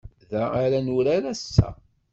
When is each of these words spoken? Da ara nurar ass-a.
Da 0.31 0.43
ara 0.63 0.79
nurar 0.85 1.23
ass-a. 1.31 1.69